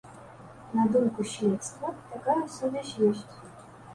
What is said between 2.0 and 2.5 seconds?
такая